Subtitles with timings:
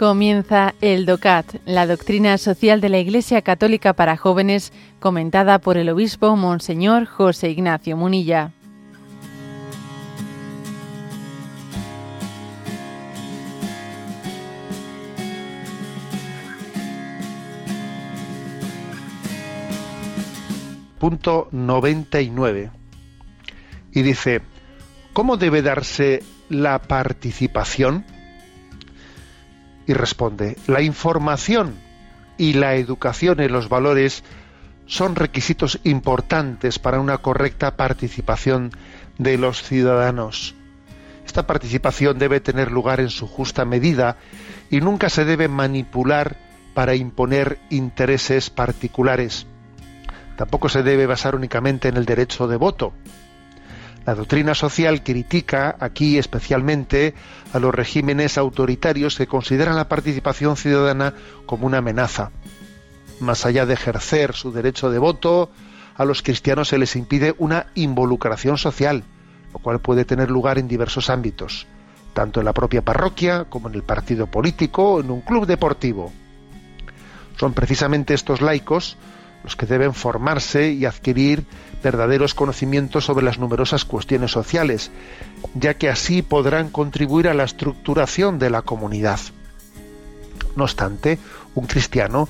[0.00, 5.90] Comienza el DOCAT, la doctrina social de la Iglesia Católica para jóvenes, comentada por el
[5.90, 8.50] obispo Monseñor José Ignacio Munilla.
[20.98, 22.70] Punto 99.
[23.92, 24.40] Y dice,
[25.12, 28.06] ¿cómo debe darse la participación?
[29.90, 31.74] Y responde, la información
[32.38, 34.22] y la educación en los valores
[34.86, 38.70] son requisitos importantes para una correcta participación
[39.18, 40.54] de los ciudadanos.
[41.26, 44.16] Esta participación debe tener lugar en su justa medida
[44.70, 46.36] y nunca se debe manipular
[46.72, 49.48] para imponer intereses particulares.
[50.36, 52.92] Tampoco se debe basar únicamente en el derecho de voto.
[54.06, 57.14] La doctrina social critica aquí especialmente
[57.52, 61.14] a los regímenes autoritarios que consideran la participación ciudadana
[61.46, 62.30] como una amenaza.
[63.20, 65.50] Más allá de ejercer su derecho de voto,
[65.96, 69.04] a los cristianos se les impide una involucración social,
[69.52, 71.66] lo cual puede tener lugar en diversos ámbitos,
[72.14, 76.10] tanto en la propia parroquia como en el partido político o en un club deportivo.
[77.36, 78.96] Son precisamente estos laicos
[79.44, 81.44] los que deben formarse y adquirir
[81.82, 84.90] verdaderos conocimientos sobre las numerosas cuestiones sociales,
[85.54, 89.20] ya que así podrán contribuir a la estructuración de la comunidad.
[90.56, 91.18] No obstante,
[91.54, 92.28] un cristiano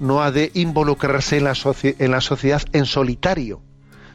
[0.00, 3.62] no ha de involucrarse en la, en la sociedad en solitario,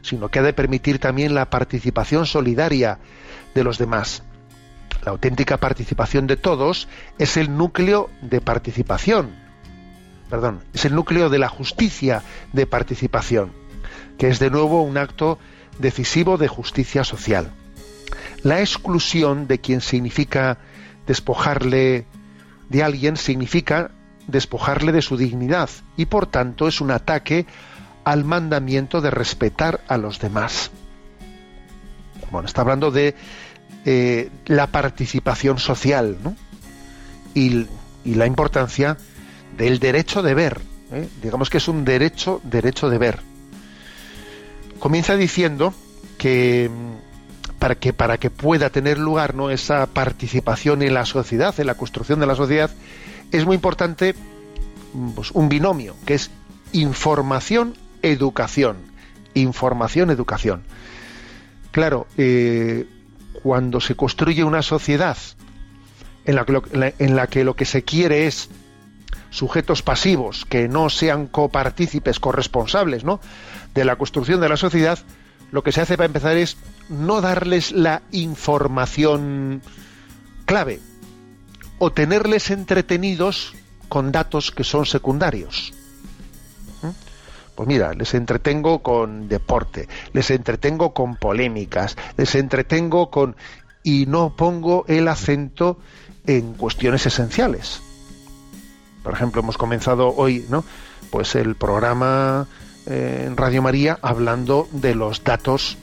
[0.01, 2.99] sino que ha de permitir también la participación solidaria
[3.53, 4.23] de los demás.
[5.03, 9.40] La auténtica participación de todos es el núcleo de participación,
[10.31, 13.51] perdón, es el núcleo de la justicia de participación,
[14.17, 15.37] que es de nuevo un acto
[15.77, 17.51] decisivo de justicia social.
[18.41, 20.57] La exclusión de quien significa
[21.05, 22.05] despojarle
[22.69, 23.91] de alguien significa
[24.27, 27.45] despojarle de su dignidad y por tanto es un ataque
[28.05, 30.71] al mandamiento de respetar a los demás.
[32.31, 33.15] Bueno, está hablando de
[33.83, 36.17] eh, la participación social
[37.33, 37.67] y,
[38.05, 38.97] y la importancia
[39.61, 40.59] del derecho de ver.
[40.91, 41.07] ¿eh?
[41.21, 43.19] Digamos que es un derecho, derecho de ver.
[44.79, 45.71] Comienza diciendo
[46.17, 49.51] que mm, para que para que pueda tener lugar ¿no?
[49.51, 52.71] esa participación en la sociedad, en la construcción de la sociedad,
[53.31, 54.15] es muy importante
[54.93, 56.31] mm, pues, un binomio, que es
[56.71, 58.77] información, educación.
[59.35, 60.63] Información, educación.
[61.69, 62.87] Claro, eh,
[63.43, 65.17] cuando se construye una sociedad
[66.25, 66.39] en
[66.97, 68.49] en la que lo que se quiere es
[69.31, 73.19] sujetos pasivos que no sean copartícipes, corresponsables, ¿no?
[73.73, 74.99] de la construcción de la sociedad,
[75.51, 76.57] lo que se hace para empezar es
[76.89, 79.61] no darles la información
[80.45, 80.79] clave
[81.79, 83.53] o tenerles entretenidos
[83.89, 85.73] con datos que son secundarios.
[86.81, 86.89] ¿Mm?
[87.55, 93.35] Pues mira, les entretengo con deporte, les entretengo con polémicas, les entretengo con...
[93.83, 95.79] y no pongo el acento
[96.27, 97.81] en cuestiones esenciales.
[99.03, 100.63] Por ejemplo, hemos comenzado hoy, ¿no?
[101.09, 102.47] Pues el programa
[102.85, 105.77] eh, en Radio María hablando de los datos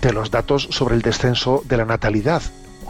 [0.00, 2.42] de los datos sobre el descenso de la natalidad.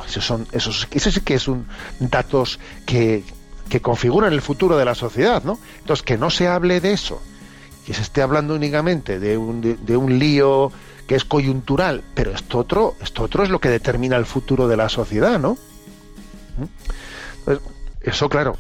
[0.07, 1.67] Esos son esos, sí que es un
[1.99, 3.25] datos que,
[3.69, 5.59] que configuran el futuro de la sociedad, ¿no?
[5.79, 7.23] Entonces que no se hable de eso,
[7.87, 10.73] que se esté hablando únicamente de un, de, un lío
[11.07, 14.77] que es coyuntural, pero esto otro, esto otro es lo que determina el futuro de
[14.77, 15.57] la sociedad, ¿no?
[18.01, 18.57] Eso claro,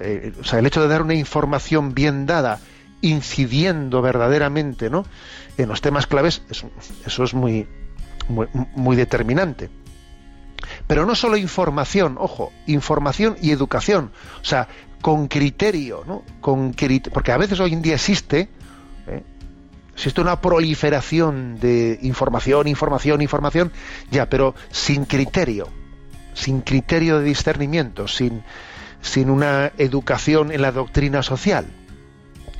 [0.00, 2.60] eh, o sea, el hecho de dar una información bien dada,
[3.00, 5.04] incidiendo verdaderamente ¿no?
[5.56, 7.66] en los temas claves, eso, es muy,
[8.74, 9.70] muy, determinante.
[10.86, 14.10] Pero no solo información, ojo, información y educación,
[14.40, 14.68] o sea,
[15.00, 16.22] con criterio, ¿no?
[16.40, 16.74] Con
[17.12, 18.48] porque a veces hoy en día existe,
[19.06, 19.22] ¿eh?
[19.92, 23.72] existe una proliferación de información, información, información,
[24.10, 25.68] ya, pero sin criterio,
[26.34, 28.42] sin criterio de discernimiento, sin,
[29.06, 31.66] sin una educación en la doctrina social.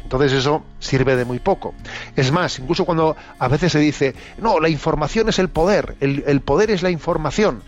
[0.06, 1.74] Entonces eso sirve de muy poco.
[2.14, 6.40] Es más, incluso cuando a veces se dice, no, la información es el poder, el,
[6.42, 7.62] poder es la información.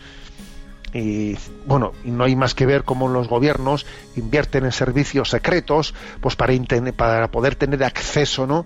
[0.93, 3.85] Y bueno, no hay más que ver cómo los gobiernos
[4.15, 6.53] invierten en servicios secretos, pues para,
[6.95, 8.65] para poder tener acceso, ¿no?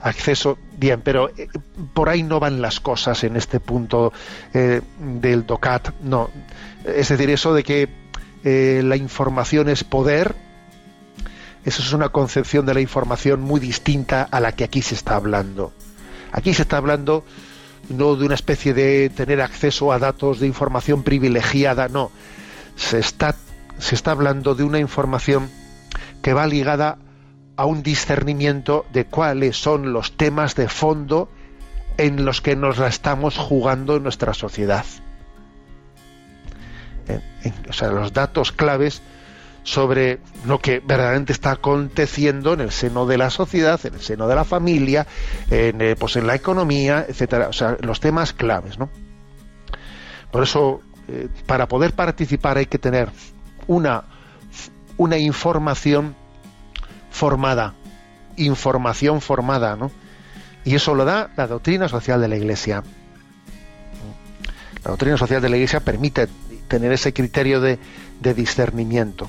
[0.00, 1.48] Acceso, bien, pero eh,
[1.92, 4.12] por ahí no van las cosas en este punto
[4.54, 6.30] eh, del DOCAT, no.
[6.84, 8.07] Es decir, eso de que
[8.44, 10.34] eh, la información es poder,
[11.64, 15.16] eso es una concepción de la información muy distinta a la que aquí se está
[15.16, 15.72] hablando.
[16.32, 17.24] Aquí se está hablando
[17.88, 22.10] no de una especie de tener acceso a datos de información privilegiada, no.
[22.76, 23.34] Se está
[23.78, 25.50] se está hablando de una información
[26.22, 26.98] que va ligada
[27.56, 31.28] a un discernimiento de cuáles son los temas de fondo
[31.96, 34.84] en los que nos la estamos jugando en nuestra sociedad.
[37.68, 39.02] O sea, los datos claves
[39.62, 44.26] sobre lo que verdaderamente está aconteciendo en el seno de la sociedad, en el seno
[44.26, 45.06] de la familia,
[45.50, 47.48] en, eh, pues en la economía, etcétera.
[47.48, 48.88] O sea, los temas claves, ¿no?
[50.30, 53.10] Por eso, eh, para poder participar hay que tener
[53.66, 54.04] una,
[54.96, 56.14] una información
[57.10, 57.74] formada,
[58.36, 59.90] información formada, ¿no?
[60.64, 62.82] Y eso lo da la doctrina social de la Iglesia.
[64.84, 66.28] La doctrina social de la Iglesia permite
[66.68, 67.78] tener ese criterio de,
[68.34, 69.28] discernimiento.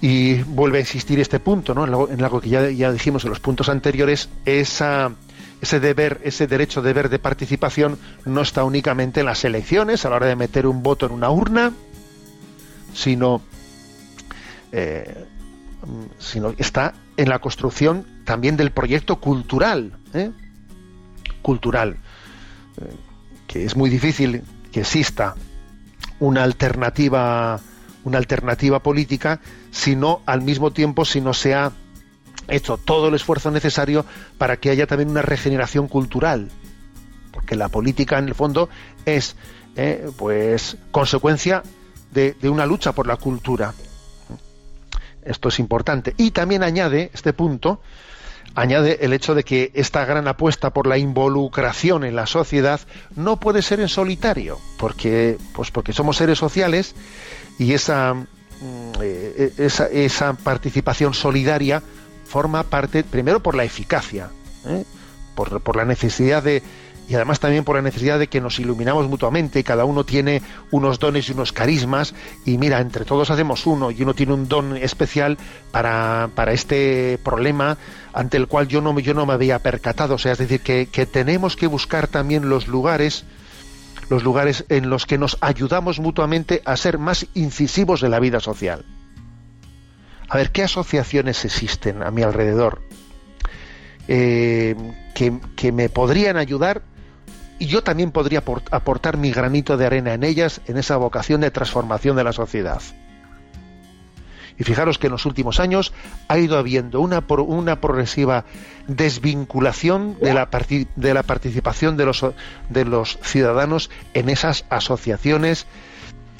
[0.00, 1.84] Y vuelve a existir este punto, ¿no?
[2.08, 7.08] en, algo, que ya, ya, dijimos en los puntos anteriores, ese deber, ese derecho deber
[7.08, 11.06] de participación no está únicamente en las elecciones, a la hora de meter un voto
[11.06, 11.72] en una urna,
[12.92, 13.42] sino,
[14.72, 15.24] eh,
[16.18, 20.30] sino está en la construcción también del proyecto cultural, ¿eh?
[21.42, 21.96] cultural,
[22.80, 22.94] eh,
[23.46, 24.42] que es muy difícil
[24.74, 25.36] que exista
[26.18, 27.60] una alternativa
[28.02, 29.38] una alternativa política
[29.70, 31.70] si no al mismo tiempo si no se ha
[32.48, 34.04] hecho todo el esfuerzo necesario
[34.36, 36.50] para que haya también una regeneración cultural.
[37.30, 38.68] Porque la política en el fondo
[39.06, 39.36] es
[39.76, 41.62] eh, pues consecuencia
[42.10, 43.74] de una lucha por la cultura.
[45.22, 46.14] Esto es importante.
[46.16, 47.80] Y también añade este punto
[48.54, 52.80] añade el hecho de que esta gran apuesta por la involucración en la sociedad
[53.16, 56.94] no puede ser en solitario, porque, pues porque somos seres sociales
[57.58, 61.82] y esa, mm, eh, esa, participación solidaria
[62.24, 64.30] forma parte, primero por la eficacia,
[64.66, 64.84] ¿eh?
[65.34, 66.62] por, por la necesidad de,
[67.08, 70.98] y además también por la necesidad de que nos iluminamos mutuamente, cada uno tiene unos
[70.98, 72.14] dones y unos carismas,
[72.44, 75.36] y mira, entre todos hacemos uno, y uno tiene un don especial
[75.70, 77.76] para, para este problema
[78.12, 80.14] ante el cual yo no, yo no me había percatado.
[80.14, 83.24] O sea, es decir, que, que tenemos que buscar también los lugares,
[84.08, 88.40] los lugares en los que nos ayudamos mutuamente a ser más incisivos de la vida
[88.40, 88.84] social.
[90.28, 92.80] A ver, ¿qué asociaciones existen a mi alrededor?
[94.08, 94.74] Eh,
[95.14, 96.82] que, que, me podrían ayudar
[97.58, 101.50] y yo también podría aportar mi granito de arena en ellas, en esa vocación de
[101.50, 102.82] transformación de la sociedad.
[104.58, 105.92] Y fijaros que en los últimos años
[106.28, 108.44] ha ido habiendo una, una progresiva
[108.86, 110.48] desvinculación de la,
[110.94, 112.24] de la participación de los,
[112.68, 115.66] de los ciudadanos en esas asociaciones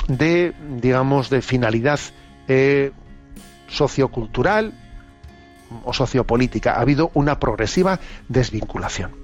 [0.07, 1.99] de, digamos, de finalidad
[2.47, 2.93] eh,
[3.69, 4.75] sociocultural
[5.85, 6.75] o sociopolítica.
[6.75, 9.24] Ha habido una progresiva desvinculación.